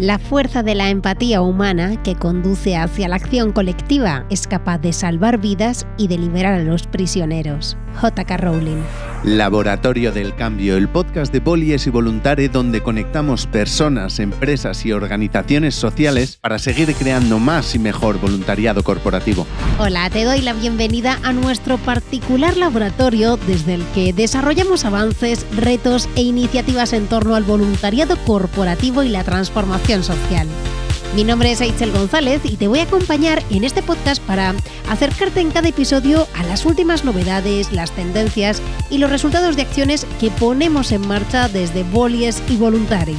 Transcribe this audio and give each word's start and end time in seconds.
La 0.00 0.18
fuerza 0.18 0.62
de 0.62 0.74
la 0.74 0.88
empatía 0.88 1.42
humana 1.42 2.02
que 2.02 2.14
conduce 2.14 2.74
hacia 2.74 3.06
la 3.06 3.16
acción 3.16 3.52
colectiva 3.52 4.24
es 4.30 4.46
capaz 4.46 4.78
de 4.78 4.94
salvar 4.94 5.36
vidas 5.36 5.86
y 5.98 6.08
de 6.08 6.16
liberar 6.16 6.54
a 6.54 6.64
los 6.64 6.86
prisioneros. 6.86 7.76
J.K. 8.00 8.38
Rowling. 8.38 8.80
Laboratorio 9.24 10.12
del 10.12 10.34
Cambio, 10.34 10.78
el 10.78 10.88
podcast 10.88 11.30
de 11.30 11.42
Polies 11.42 11.86
y 11.86 11.90
Voluntare 11.90 12.48
donde 12.48 12.82
conectamos 12.82 13.46
personas, 13.46 14.18
empresas 14.18 14.86
y 14.86 14.92
organizaciones 14.92 15.74
sociales 15.74 16.38
para 16.40 16.58
seguir 16.58 16.94
creando 16.94 17.38
más 17.38 17.74
y 17.74 17.78
mejor 17.78 18.18
voluntariado 18.18 18.82
corporativo. 18.82 19.46
Hola, 19.78 20.08
te 20.08 20.24
doy 20.24 20.40
la 20.40 20.54
bienvenida 20.54 21.18
a 21.22 21.34
nuestro 21.34 21.76
particular 21.76 22.56
laboratorio 22.56 23.36
desde 23.46 23.74
el 23.74 23.84
que 23.94 24.14
desarrollamos 24.14 24.86
avances, 24.86 25.46
retos 25.54 26.08
e 26.16 26.22
iniciativas 26.22 26.94
en 26.94 27.06
torno 27.06 27.34
al 27.34 27.44
voluntariado 27.44 28.16
corporativo 28.24 29.02
y 29.02 29.10
la 29.10 29.22
transformación 29.22 30.02
social. 30.02 30.48
Mi 31.14 31.24
nombre 31.24 31.50
es 31.50 31.60
Aichel 31.60 31.90
González 31.90 32.40
y 32.44 32.56
te 32.56 32.68
voy 32.68 32.78
a 32.78 32.84
acompañar 32.84 33.42
en 33.50 33.64
este 33.64 33.82
podcast 33.82 34.22
para 34.22 34.54
acercarte 34.88 35.40
en 35.40 35.50
cada 35.50 35.68
episodio 35.68 36.28
a 36.36 36.44
las 36.44 36.64
últimas 36.64 37.04
novedades, 37.04 37.72
las 37.72 37.90
tendencias 37.90 38.62
y 38.90 38.98
los 38.98 39.10
resultados 39.10 39.56
de 39.56 39.62
acciones 39.62 40.06
que 40.20 40.30
ponemos 40.30 40.92
en 40.92 41.06
marcha 41.08 41.48
desde 41.48 41.82
Bolies 41.82 42.40
y 42.48 42.56
Voluntari. 42.56 43.16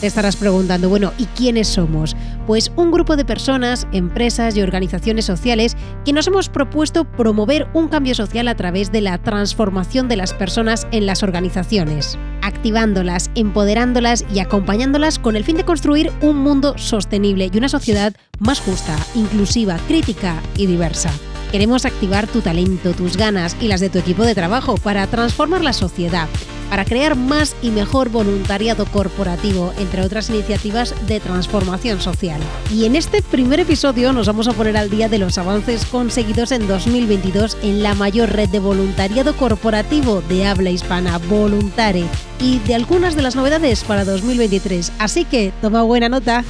Te 0.00 0.06
estarás 0.06 0.36
preguntando, 0.36 0.88
bueno, 0.88 1.12
¿y 1.18 1.24
quiénes 1.24 1.66
somos? 1.66 2.14
Pues 2.46 2.70
un 2.76 2.92
grupo 2.92 3.16
de 3.16 3.24
personas, 3.24 3.88
empresas 3.90 4.56
y 4.56 4.62
organizaciones 4.62 5.24
sociales 5.24 5.76
que 6.04 6.12
nos 6.12 6.28
hemos 6.28 6.48
propuesto 6.48 7.04
promover 7.04 7.66
un 7.74 7.88
cambio 7.88 8.14
social 8.14 8.46
a 8.46 8.54
través 8.54 8.92
de 8.92 9.00
la 9.00 9.18
transformación 9.18 10.06
de 10.06 10.16
las 10.16 10.34
personas 10.34 10.86
en 10.92 11.06
las 11.06 11.24
organizaciones, 11.24 12.16
activándolas, 12.64 13.30
empoderándolas 13.34 14.24
y 14.32 14.38
acompañándolas 14.38 15.18
con 15.18 15.36
el 15.36 15.44
fin 15.44 15.58
de 15.58 15.66
construir 15.66 16.10
un 16.22 16.38
mundo 16.38 16.78
sostenible 16.78 17.50
y 17.52 17.58
una 17.58 17.68
sociedad 17.68 18.16
más 18.38 18.60
justa, 18.60 18.96
inclusiva, 19.14 19.76
crítica 19.86 20.40
y 20.56 20.64
diversa. 20.64 21.12
Queremos 21.52 21.84
activar 21.84 22.26
tu 22.26 22.40
talento, 22.40 22.92
tus 22.92 23.18
ganas 23.18 23.54
y 23.60 23.68
las 23.68 23.80
de 23.80 23.90
tu 23.90 23.98
equipo 23.98 24.24
de 24.24 24.34
trabajo 24.34 24.76
para 24.76 25.06
transformar 25.08 25.62
la 25.62 25.74
sociedad 25.74 26.26
para 26.74 26.84
crear 26.84 27.14
más 27.14 27.54
y 27.62 27.70
mejor 27.70 28.08
voluntariado 28.08 28.84
corporativo, 28.86 29.72
entre 29.78 30.02
otras 30.02 30.28
iniciativas 30.28 30.92
de 31.06 31.20
transformación 31.20 32.00
social. 32.00 32.40
Y 32.68 32.84
en 32.84 32.96
este 32.96 33.22
primer 33.22 33.60
episodio 33.60 34.12
nos 34.12 34.26
vamos 34.26 34.48
a 34.48 34.54
poner 34.54 34.76
al 34.76 34.90
día 34.90 35.08
de 35.08 35.18
los 35.18 35.38
avances 35.38 35.86
conseguidos 35.86 36.50
en 36.50 36.66
2022 36.66 37.58
en 37.62 37.84
la 37.84 37.94
mayor 37.94 38.30
red 38.30 38.48
de 38.48 38.58
voluntariado 38.58 39.36
corporativo 39.36 40.20
de 40.22 40.46
habla 40.46 40.70
hispana, 40.70 41.18
Voluntare, 41.18 42.06
y 42.40 42.58
de 42.58 42.74
algunas 42.74 43.14
de 43.14 43.22
las 43.22 43.36
novedades 43.36 43.84
para 43.84 44.04
2023. 44.04 44.90
Así 44.98 45.24
que 45.24 45.52
toma 45.62 45.84
buena 45.84 46.08
nota. 46.08 46.42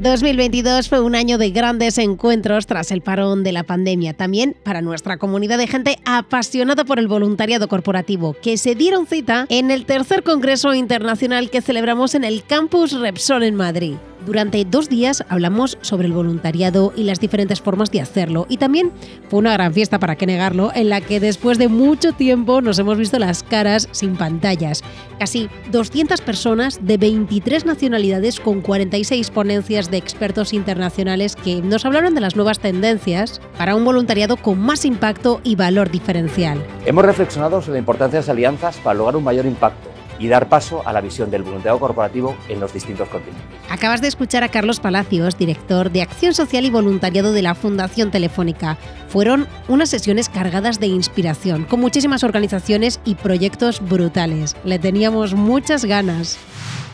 2022 0.00 0.88
fue 0.88 1.00
un 1.00 1.14
año 1.14 1.36
de 1.36 1.50
grandes 1.50 1.98
encuentros 1.98 2.66
tras 2.66 2.90
el 2.90 3.02
parón 3.02 3.44
de 3.44 3.52
la 3.52 3.64
pandemia. 3.64 4.14
También 4.14 4.56
para 4.62 4.80
nuestra 4.80 5.18
comunidad 5.18 5.58
de 5.58 5.66
gente 5.66 5.98
apasionada 6.06 6.86
por 6.86 6.98
el 6.98 7.06
voluntariado 7.06 7.68
corporativo, 7.68 8.34
que 8.40 8.56
se 8.56 8.74
dieron 8.74 9.06
cita 9.06 9.44
en 9.50 9.70
el 9.70 9.84
tercer 9.84 10.22
Congreso 10.22 10.72
Internacional 10.72 11.50
que 11.50 11.60
celebramos 11.60 12.14
en 12.14 12.24
el 12.24 12.44
Campus 12.44 12.98
Repsol 12.98 13.42
en 13.42 13.56
Madrid. 13.56 13.96
Durante 14.26 14.64
dos 14.64 14.88
días 14.88 15.24
hablamos 15.28 15.78
sobre 15.80 16.06
el 16.06 16.12
voluntariado 16.12 16.92
y 16.94 17.04
las 17.04 17.20
diferentes 17.20 17.60
formas 17.60 17.90
de 17.90 18.00
hacerlo. 18.00 18.46
Y 18.48 18.58
también 18.58 18.92
fue 19.28 19.38
una 19.38 19.54
gran 19.54 19.72
fiesta, 19.72 19.98
para 19.98 20.16
qué 20.16 20.26
negarlo, 20.26 20.70
en 20.74 20.90
la 20.90 21.00
que 21.00 21.20
después 21.20 21.58
de 21.58 21.68
mucho 21.68 22.12
tiempo 22.12 22.60
nos 22.60 22.78
hemos 22.78 22.98
visto 22.98 23.18
las 23.18 23.42
caras 23.42 23.88
sin 23.92 24.16
pantallas. 24.16 24.82
Casi 25.18 25.48
200 25.70 26.20
personas 26.20 26.80
de 26.82 26.96
23 26.98 27.64
nacionalidades 27.64 28.40
con 28.40 28.60
46 28.60 29.30
ponencias 29.30 29.90
de 29.90 29.96
expertos 29.96 30.52
internacionales 30.52 31.36
que 31.36 31.62
nos 31.62 31.84
hablaron 31.84 32.14
de 32.14 32.20
las 32.20 32.36
nuevas 32.36 32.60
tendencias 32.60 33.40
para 33.56 33.74
un 33.74 33.84
voluntariado 33.84 34.36
con 34.36 34.58
más 34.60 34.84
impacto 34.84 35.40
y 35.44 35.56
valor 35.56 35.90
diferencial. 35.90 36.62
Hemos 36.84 37.04
reflexionado 37.04 37.60
sobre 37.60 37.74
la 37.74 37.78
importancia 37.80 38.18
de 38.18 38.22
las 38.22 38.28
alianzas 38.28 38.76
para 38.78 38.94
lograr 38.94 39.16
un 39.16 39.24
mayor 39.24 39.46
impacto 39.46 39.89
y 40.20 40.28
dar 40.28 40.48
paso 40.48 40.86
a 40.86 40.92
la 40.92 41.00
visión 41.00 41.30
del 41.30 41.42
voluntariado 41.42 41.80
corporativo 41.80 42.36
en 42.48 42.60
los 42.60 42.72
distintos 42.72 43.08
continentes. 43.08 43.42
Acabas 43.70 44.00
de 44.02 44.08
escuchar 44.08 44.44
a 44.44 44.48
Carlos 44.48 44.78
Palacios, 44.78 45.38
director 45.38 45.90
de 45.90 46.02
Acción 46.02 46.34
Social 46.34 46.64
y 46.66 46.70
Voluntariado 46.70 47.32
de 47.32 47.42
la 47.42 47.54
Fundación 47.54 48.10
Telefónica. 48.10 48.76
Fueron 49.08 49.48
unas 49.66 49.88
sesiones 49.88 50.28
cargadas 50.28 50.78
de 50.78 50.86
inspiración, 50.88 51.64
con 51.64 51.80
muchísimas 51.80 52.22
organizaciones 52.22 53.00
y 53.04 53.14
proyectos 53.14 53.80
brutales. 53.80 54.56
Le 54.64 54.78
teníamos 54.78 55.34
muchas 55.34 55.86
ganas. 55.86 56.38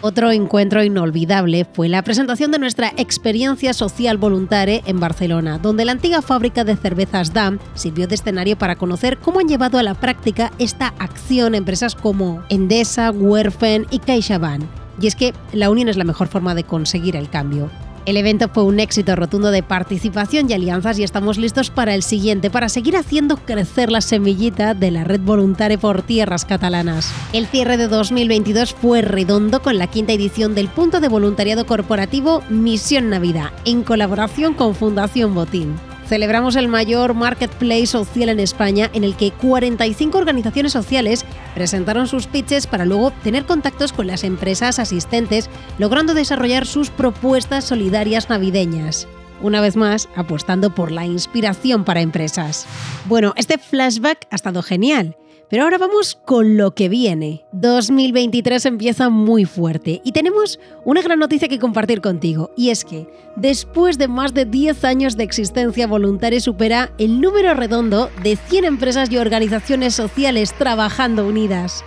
Otro 0.03 0.31
encuentro 0.31 0.85
inolvidable 0.85 1.67
fue 1.73 1.89
la 1.89 2.03
presentación 2.03 2.51
de 2.51 2.59
nuestra 2.59 2.93
experiencia 2.99 3.73
social 3.73 4.19
voluntaria 4.19 4.83
en 4.85 5.01
Barcelona, 5.01 5.59
donde 5.59 5.87
la 5.87 5.93
antigua 5.93 6.21
fábrica 6.21 6.65
de 6.65 6.77
cervezas 6.77 7.33
DAM 7.33 7.59
sirvió 7.75 8.07
de 8.07 8.15
escenario 8.15 8.59
para 8.59 8.77
conocer 8.77 9.17
cómo 9.17 9.41
han 9.41 9.49
llevado 9.49 9.79
a 9.79 9.83
la 9.83 9.95
práctica 9.95 10.53
esta 10.59 10.89
acción 10.99 11.55
empresas 11.55 11.95
como 11.95 12.43
Endesa, 12.51 13.11
Werfen 13.11 13.87
y 13.91 13.99
CaixaBank. 13.99 14.65
Y 15.01 15.07
es 15.07 15.17
que 15.17 15.33
la 15.53 15.71
unión 15.71 15.89
es 15.89 15.97
la 15.97 16.05
mejor 16.05 16.29
forma 16.29 16.55
de 16.55 16.65
conseguir 16.65 17.17
el 17.17 17.31
cambio. 17.31 17.71
El 18.07 18.17
evento 18.17 18.49
fue 18.49 18.63
un 18.63 18.79
éxito 18.79 19.17
rotundo 19.17 19.51
de 19.51 19.65
participación 19.65 20.49
y 20.49 20.53
alianzas 20.53 20.97
y 21.01 21.03
estamos 21.03 21.39
listos 21.39 21.71
para 21.71 21.93
el 21.93 22.05
siguiente, 22.05 22.51
para 22.51 22.69
seguir 22.69 22.97
haciendo 22.97 23.37
crecer 23.37 23.91
la 23.91 24.01
semillita 24.01 24.75
de 24.75 24.93
la 24.93 25.03
red 25.03 25.21
voluntaria 25.21 25.77
por 25.77 26.03
tierras 26.03 26.45
catalanas. 26.45 27.13
El 27.33 27.49
cierre 27.49 27.77
de 27.77 27.89
2022 27.89 28.75
fue 28.75 29.03
redondo 29.03 29.61
con 29.61 29.77
la 29.77 29.89
quinta 29.89 30.13
edición 30.13 30.55
del 30.55 30.69
punto 30.69 31.01
de 31.01 31.09
voluntariado 31.09 31.67
corporativo 31.67 32.45
Misión 32.49 33.11
Navidad, 33.11 33.51
en 33.65 33.83
colaboración 33.83 34.55
con 34.55 34.77
Fundación 34.77 35.35
Botín 35.35 35.75
celebramos 36.07 36.57
el 36.57 36.69
mayor 36.69 37.15
marketplace 37.15 37.87
social 37.87 38.29
en 38.29 38.41
España 38.41 38.91
en 38.93 39.05
el 39.05 39.17
que 39.17 39.33
45 39.33 40.17
organizaciones 40.17 40.73
sociales 40.73 41.25
presentaron 41.57 42.07
sus 42.07 42.27
pitches 42.27 42.67
para 42.67 42.85
luego 42.85 43.13
tener 43.25 43.47
contactos 43.47 43.95
con 43.95 44.07
las 44.07 44.25
empresas 44.25 44.79
asistentes, 44.79 45.49
logrando 45.79 46.13
desarrollar 46.13 46.67
sus 46.67 46.91
propuestas 46.91 47.65
solidarias 47.65 48.29
navideñas 48.29 49.09
una 49.43 49.61
vez 49.61 49.77
más 49.77 50.09
apostando 50.17 50.75
por 50.75 50.91
la 50.91 51.05
inspiración 51.05 51.85
para 51.85 52.01
empresas. 52.01 52.67
Bueno, 53.07 53.33
este 53.37 53.59
flashback 53.59 54.27
ha 54.31 54.37
estado 54.37 54.63
genial. 54.63 55.17
Pero 55.49 55.63
ahora 55.63 55.79
vamos 55.79 56.19
con 56.25 56.57
lo 56.57 56.75
que 56.75 56.89
viene. 56.89 57.45
2023 57.53 58.67
empieza 58.67 59.11
muy 59.11 59.45
fuerte 59.45 60.01
y 60.03 60.13
tenemos 60.13 60.59
una 60.85 61.03
gran 61.03 61.21
noticia 61.21 61.49
que 61.49 61.61
compartir 61.61 62.01
contigo, 62.01 62.51
y 62.57 62.71
es 62.71 62.85
que 62.85 63.07
después 63.37 63.97
de 63.97 64.09
más 64.09 64.35
de 64.35 64.45
10 64.45 64.85
años 64.85 65.17
de 65.17 65.25
existencia 65.25 65.87
voluntaria 65.87 66.41
supera 66.41 66.91
el 66.99 67.21
número 67.21 67.55
redondo 67.55 68.11
de 68.25 68.37
100 68.37 68.65
empresas 68.65 69.11
y 69.11 69.19
organizaciones 69.19 69.95
sociales 69.95 70.53
trabajando 70.53 71.27
unidas. 71.27 71.85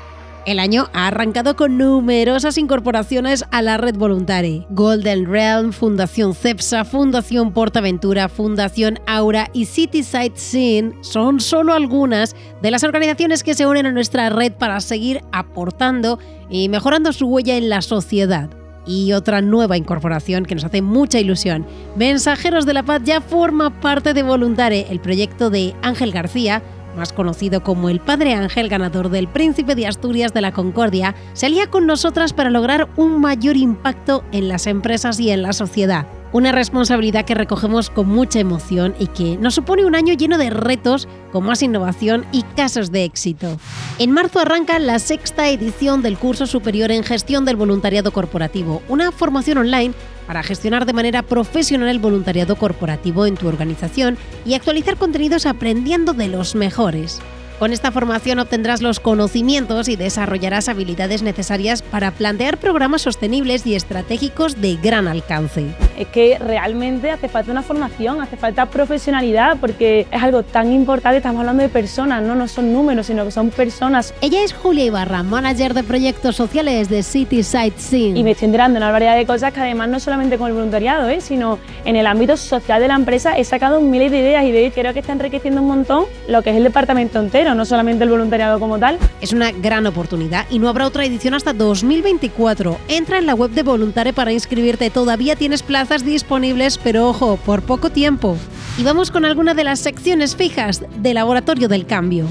El 0.49 0.57
año 0.57 0.89
ha 0.93 1.05
arrancado 1.05 1.55
con 1.55 1.77
numerosas 1.77 2.57
incorporaciones 2.57 3.45
a 3.51 3.61
la 3.61 3.77
red 3.77 3.95
voluntaria. 3.95 4.65
Golden 4.71 5.27
Realm, 5.27 5.71
Fundación 5.71 6.33
CEPSA, 6.33 6.85
Fundación 6.85 7.53
Portaventura, 7.53 8.29
Fundación 8.29 8.99
Aura 9.05 9.51
y 9.53 9.65
City 9.65 10.01
Scene 10.01 10.93
son 11.01 11.39
solo 11.39 11.73
algunas 11.73 12.35
de 12.63 12.71
las 12.71 12.83
organizaciones 12.83 13.43
que 13.43 13.53
se 13.53 13.67
unen 13.67 13.85
a 13.85 13.91
nuestra 13.91 14.31
red 14.31 14.53
para 14.53 14.81
seguir 14.81 15.21
aportando 15.31 16.17
y 16.49 16.67
mejorando 16.67 17.13
su 17.13 17.27
huella 17.27 17.55
en 17.55 17.69
la 17.69 17.83
sociedad 17.83 18.49
y 18.87 19.13
otra 19.13 19.41
nueva 19.41 19.77
incorporación 19.77 20.45
que 20.45 20.55
nos 20.55 20.63
hace 20.63 20.81
mucha 20.81 21.19
ilusión. 21.19 21.67
Mensajeros 21.95 22.65
de 22.65 22.73
la 22.73 22.81
Paz 22.81 23.03
ya 23.05 23.21
forma 23.21 23.79
parte 23.81 24.15
de 24.15 24.23
Voluntare, 24.23 24.87
el 24.89 24.99
proyecto 24.99 25.51
de 25.51 25.75
Ángel 25.83 26.11
García, 26.11 26.63
más 26.99 27.13
conocido 27.13 27.63
como 27.63 27.89
el 27.89 27.99
Padre 27.99 28.33
Ángel, 28.35 28.69
ganador 28.69 29.09
del 29.09 29.27
Príncipe 29.27 29.73
de 29.73 29.87
Asturias 29.87 30.33
de 30.33 30.41
la 30.41 30.51
Concordia, 30.51 31.15
se 31.33 31.45
alía 31.45 31.67
con 31.67 31.87
nosotras 31.87 32.33
para 32.33 32.49
lograr 32.49 32.89
un 32.97 33.21
mayor 33.21 33.57
impacto 33.57 34.23
en 34.31 34.49
las 34.49 34.67
empresas 34.67 35.19
y 35.19 35.31
en 35.31 35.41
la 35.41 35.53
sociedad. 35.53 36.05
Una 36.31 36.51
responsabilidad 36.51 37.25
que 37.25 37.33
recogemos 37.33 37.89
con 37.89 38.07
mucha 38.07 38.39
emoción 38.39 38.93
y 38.99 39.07
que 39.07 39.37
nos 39.37 39.55
supone 39.55 39.85
un 39.85 39.95
año 39.95 40.13
lleno 40.13 40.37
de 40.37 40.51
retos, 40.51 41.07
con 41.31 41.45
más 41.45 41.63
innovación 41.63 42.25
y 42.31 42.43
casos 42.43 42.91
de 42.91 43.05
éxito. 43.05 43.57
En 43.97 44.11
marzo 44.11 44.39
arranca 44.39 44.77
la 44.77 44.99
sexta 44.99 45.49
edición 45.49 46.03
del 46.03 46.17
curso 46.17 46.45
superior 46.45 46.91
en 46.91 47.03
gestión 47.03 47.45
del 47.45 47.55
voluntariado 47.55 48.11
corporativo, 48.11 48.83
una 48.89 49.11
formación 49.11 49.57
online 49.57 49.93
para 50.29 50.43
gestionar 50.43 50.85
de 50.85 50.93
manera 50.93 51.23
profesional 51.23 51.89
el 51.89 51.97
voluntariado 51.97 52.55
corporativo 52.55 53.25
en 53.25 53.33
tu 53.33 53.47
organización 53.47 54.15
y 54.45 54.53
actualizar 54.53 54.95
contenidos 54.95 55.47
aprendiendo 55.47 56.13
de 56.13 56.27
los 56.27 56.53
mejores. 56.53 57.19
Con 57.59 57.73
esta 57.73 57.91
formación 57.91 58.39
obtendrás 58.39 58.81
los 58.81 59.01
conocimientos 59.01 59.89
y 59.89 59.97
desarrollarás 59.97 60.69
habilidades 60.69 61.23
necesarias 61.23 61.81
para 61.81 62.11
plantear 62.11 62.57
programas 62.57 63.01
sostenibles 63.01 63.67
y 63.67 63.75
estratégicos 63.75 64.61
de 64.61 64.77
gran 64.77 65.09
alcance. 65.09 65.65
es 65.97 66.07
que 66.07 66.39
realmente 66.39 67.11
hace 67.11 67.27
falta 67.27 67.51
una 67.51 67.61
formación, 67.61 68.21
hace 68.21 68.37
falta 68.37 68.67
profesionalidad, 68.67 69.57
porque 69.59 70.07
es 70.09 70.23
algo 70.23 70.43
tan 70.43 70.71
importante, 70.71 71.17
estamos 71.17 71.41
hablando 71.41 71.61
de 71.61 71.67
personas, 71.67 72.23
no, 72.23 72.33
no 72.35 72.47
son 72.47 72.71
números, 72.71 73.07
sino 73.07 73.25
que 73.25 73.31
son 73.31 73.49
personas. 73.49 74.13
Ella 74.21 74.41
es 74.41 74.53
Julia 74.53 74.85
Ibarra, 74.85 75.23
manager 75.23 75.73
de 75.73 75.83
proyectos 75.83 76.37
sociales 76.37 76.87
de 76.87 77.03
City 77.03 77.43
Sightseeing. 77.43 78.15
Y 78.15 78.23
me 78.23 78.31
estoy 78.31 78.45
enterando 78.45 78.79
de 78.79 78.85
una 78.85 78.93
variedad 78.93 79.17
de 79.17 79.25
cosas 79.25 79.51
que 79.51 79.59
además 79.59 79.89
no 79.89 79.99
solamente 79.99 80.37
con 80.37 80.47
el 80.47 80.53
voluntariado, 80.53 81.09
¿eh? 81.09 81.19
sino 81.19 81.59
en 81.83 81.97
el 81.97 82.07
ámbito 82.07 82.37
social 82.37 82.79
de 82.81 82.87
la 82.87 82.95
empresa 82.95 83.37
he 83.37 83.43
sacado 83.43 83.81
miles 83.81 84.11
de 84.11 84.19
ideas 84.19 84.45
y 84.45 84.53
de 84.53 84.71
creo 84.73 84.93
que 84.93 84.99
está 84.99 85.11
enriqueciendo 85.11 85.61
un 85.61 85.67
montón 85.67 86.05
lo 86.29 86.41
que 86.41 86.51
es 86.51 86.55
el 86.55 86.63
departamento 86.63 87.19
entero, 87.19 87.48
no 87.55 87.65
solamente 87.65 88.03
el 88.03 88.09
voluntariado 88.09 88.59
como 88.59 88.79
tal. 88.79 88.97
Es 89.21 89.33
una 89.33 89.51
gran 89.51 89.85
oportunidad 89.87 90.45
y 90.49 90.59
no 90.59 90.69
habrá 90.69 90.85
otra 90.85 91.05
edición 91.05 91.33
hasta 91.33 91.53
2024. 91.53 92.77
Entra 92.87 93.17
en 93.17 93.25
la 93.25 93.35
web 93.35 93.51
de 93.51 93.63
Voluntare 93.63 94.13
para 94.13 94.31
inscribirte. 94.31 94.89
Todavía 94.89 95.35
tienes 95.35 95.63
plazas 95.63 96.05
disponibles, 96.05 96.77
pero 96.77 97.09
ojo, 97.09 97.37
por 97.45 97.61
poco 97.61 97.89
tiempo. 97.89 98.37
Y 98.77 98.83
vamos 98.83 99.11
con 99.11 99.25
alguna 99.25 99.53
de 99.53 99.63
las 99.63 99.79
secciones 99.79 100.35
fijas 100.35 100.83
del 100.97 101.15
Laboratorio 101.15 101.67
del 101.67 101.85
Cambio. 101.85 102.25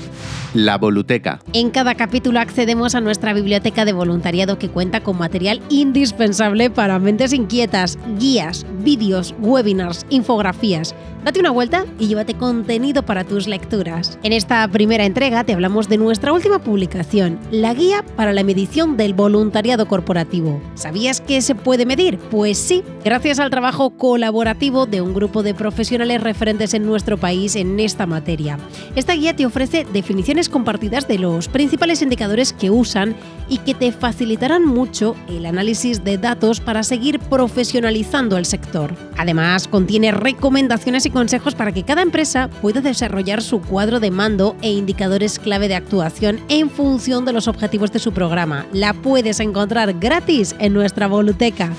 La 0.55 0.79
Voluteca. 0.79 1.41
En 1.53 1.69
cada 1.71 1.95
capítulo 1.95 2.41
accedemos 2.41 2.95
a 2.95 3.03
nuestra 3.03 3.35
biblioteca 3.35 3.85
de 3.85 3.93
voluntariado 3.93 4.59
que 4.59 4.71
cuenta 4.71 5.03
con 5.03 5.19
material 5.19 5.61
indispensable 5.69 6.71
para 6.71 6.99
mentes 6.99 7.35
inquietas, 7.35 7.99
guías, 8.19 8.65
vídeos, 8.81 9.35
webinars, 9.41 10.07
infografías. 10.09 10.95
Date 11.25 11.41
una 11.41 11.51
vuelta 11.51 11.85
y 11.99 12.07
llévate 12.07 12.35
contenido 12.35 13.03
para 13.03 13.25
tus 13.25 13.49
lecturas. 13.49 14.19
En 14.23 14.33
esta 14.33 14.67
primera 14.69 15.05
entrega 15.05 15.45
te 15.45 15.53
hablamos 15.53 15.89
de 15.89 15.99
nuestra 15.99 16.33
última 16.33 16.61
publicación, 16.61 17.39
la 17.51 17.75
guía 17.75 18.05
para 18.17 18.33
la 18.33 18.45
medición 18.45 18.97
del 18.97 19.15
voluntariado 19.15 19.87
corporativo. 19.87 20.61
¿Sabías 20.75 21.21
que 21.21 21.43
se 21.43 21.55
puede 21.55 21.87
medir? 21.87 22.19
Pues 22.19 22.57
sí, 22.57 22.85
gracias 23.05 23.39
al 23.41 23.51
trabajo 23.51 23.91
colaborativo 23.91 24.87
de 24.87 25.03
un 25.03 25.13
grupo 25.13 25.43
de 25.43 25.55
profesionales 25.55 26.23
referentes 26.23 26.73
en 26.73 26.87
nuestro 26.87 27.19
país 27.19 27.57
en 27.57 27.79
esta 27.81 28.07
materia. 28.07 28.59
Esta 28.95 29.15
guía 29.15 29.35
te 29.35 29.47
ofrece 29.47 29.87
definiciones 29.93 30.49
compartidas 30.49 31.09
de 31.09 31.19
los 31.19 31.49
principales 31.49 32.01
indicadores 32.01 32.53
que 32.53 32.71
usan 32.71 33.17
y 33.49 33.59
que 33.59 33.75
te 33.75 33.93
facilitarán 33.93 34.65
mucho 34.65 35.17
el 35.29 35.47
análisis 35.47 36.05
de 36.05 36.19
datos 36.19 36.61
para 36.61 36.83
seguir 36.83 37.19
profesionalizando 37.19 38.37
el 38.37 38.47
sector. 38.47 39.08
Además, 39.19 39.69
contiene 39.69 40.13
recomendaciones 40.13 41.05
y 41.05 41.11
consejos 41.11 41.55
para 41.55 41.73
que 41.73 41.83
cada 41.83 42.03
empresa 42.03 42.49
pueda 42.63 42.81
desarrollar 42.81 43.43
su 43.43 43.61
cuadro 43.61 44.01
de 44.01 44.13
mando 44.13 44.57
e 44.63 44.71
indicadores 44.71 45.39
clave 45.39 45.69
de 45.69 45.75
actuación 45.75 46.41
en 46.49 46.71
función 46.71 47.25
de 47.25 47.33
los 47.33 47.49
objetivos 47.49 47.93
de 47.93 47.99
su 47.99 48.13
programa. 48.13 48.67
La 48.73 48.95
puedes 48.95 49.41
encontrar 49.41 49.93
gratis 49.95 50.55
en 50.61 50.73
nuestra 50.73 51.09
Voluteca. 51.09 51.71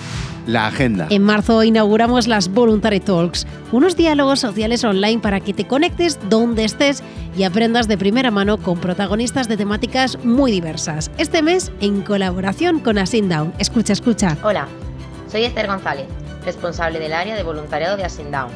La 0.47 0.67
agenda. 0.67 1.07
En 1.09 1.23
marzo 1.23 1.63
inauguramos 1.63 2.27
las 2.27 2.49
Voluntary 2.49 2.99
Talks, 2.99 3.45
unos 3.71 3.95
diálogos 3.95 4.39
sociales 4.39 4.83
online 4.83 5.19
para 5.19 5.39
que 5.39 5.53
te 5.53 5.67
conectes 5.67 6.19
donde 6.27 6.65
estés 6.65 7.03
y 7.37 7.43
aprendas 7.43 7.87
de 7.87 7.97
primera 7.97 8.31
mano 8.31 8.57
con 8.57 8.79
protagonistas 8.79 9.47
de 9.47 9.57
temáticas 9.57 10.17
muy 10.25 10.51
diversas. 10.51 11.11
Este 11.17 11.41
mes 11.41 11.71
en 11.81 12.01
colaboración 12.01 12.79
con 12.79 12.97
Asindown. 12.97 13.53
Escucha, 13.59 13.93
escucha. 13.93 14.37
Hola, 14.43 14.67
soy 15.31 15.43
Esther 15.43 15.67
González, 15.67 16.07
responsable 16.45 16.99
del 16.99 17.13
área 17.13 17.35
de 17.35 17.43
voluntariado 17.43 17.97
de 17.97 18.05
Asindown. 18.05 18.51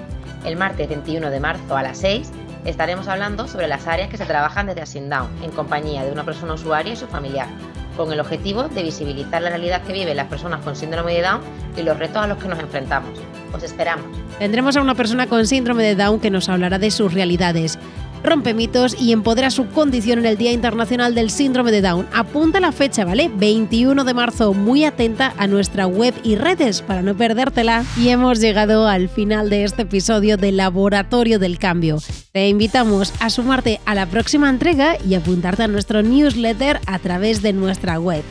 El 0.45 0.57
martes 0.57 0.89
21 0.89 1.29
de 1.29 1.39
marzo 1.39 1.75
a 1.77 1.83
las 1.83 1.97
6 1.99 2.31
estaremos 2.65 3.07
hablando 3.07 3.47
sobre 3.47 3.67
las 3.67 3.87
áreas 3.87 4.09
que 4.09 4.17
se 4.17 4.25
trabajan 4.25 4.67
desde 4.67 4.81
Asindown 4.81 5.29
en 5.41 5.51
compañía 5.51 6.03
de 6.03 6.11
una 6.11 6.23
persona 6.23 6.53
usuaria 6.53 6.93
y 6.93 6.95
su 6.95 7.07
familiar 7.07 7.47
con 7.95 8.11
el 8.11 8.19
objetivo 8.19 8.63
de 8.63 8.83
visibilizar 8.83 9.41
la 9.41 9.49
realidad 9.49 9.83
que 9.83 9.93
viven 9.93 10.17
las 10.17 10.27
personas 10.27 10.61
con 10.61 10.75
síndrome 10.75 11.13
de 11.13 11.21
Down 11.21 11.41
y 11.77 11.83
los 11.83 11.97
retos 11.97 12.17
a 12.17 12.27
los 12.27 12.37
que 12.37 12.47
nos 12.47 12.59
enfrentamos. 12.59 13.19
Os 13.53 13.63
esperamos. 13.63 14.05
Tendremos 14.39 14.75
a 14.75 14.81
una 14.81 14.95
persona 14.95 15.27
con 15.27 15.45
síndrome 15.45 15.83
de 15.83 15.95
Down 15.95 16.19
que 16.19 16.31
nos 16.31 16.49
hablará 16.49 16.79
de 16.79 16.89
sus 16.89 17.13
realidades 17.13 17.77
rompe 18.23 18.53
mitos 18.53 18.95
y 18.99 19.11
empodera 19.11 19.51
su 19.51 19.67
condición 19.67 20.19
en 20.19 20.25
el 20.25 20.37
Día 20.37 20.51
Internacional 20.51 21.13
del 21.13 21.29
Síndrome 21.29 21.71
de 21.71 21.81
Down. 21.81 22.07
Apunta 22.13 22.59
la 22.59 22.71
fecha, 22.71 23.05
¿vale? 23.05 23.29
21 23.33 24.03
de 24.03 24.13
marzo. 24.13 24.53
Muy 24.53 24.85
atenta 24.85 25.33
a 25.37 25.47
nuestra 25.47 25.85
web 25.85 26.13
y 26.23 26.35
redes 26.35 26.81
para 26.81 27.01
no 27.01 27.15
perdértela. 27.15 27.85
Y 27.97 28.09
hemos 28.09 28.39
llegado 28.39 28.87
al 28.87 29.09
final 29.09 29.49
de 29.49 29.63
este 29.63 29.83
episodio 29.83 30.37
del 30.37 30.57
Laboratorio 30.57 31.39
del 31.39 31.59
Cambio. 31.59 31.99
Te 32.31 32.47
invitamos 32.47 33.13
a 33.19 33.29
sumarte 33.29 33.79
a 33.85 33.95
la 33.95 34.05
próxima 34.05 34.49
entrega 34.49 34.97
y 35.07 35.15
apuntarte 35.15 35.63
a 35.63 35.67
nuestro 35.67 36.01
newsletter 36.01 36.79
a 36.87 36.99
través 36.99 37.41
de 37.41 37.53
nuestra 37.53 37.99
web. 37.99 38.23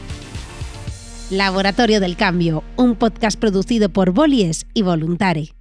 Laboratorio 1.30 1.98
del 2.00 2.16
Cambio, 2.16 2.62
un 2.76 2.94
podcast 2.94 3.38
producido 3.38 3.88
por 3.88 4.10
Bolies 4.10 4.66
y 4.74 4.82
Voluntari. 4.82 5.52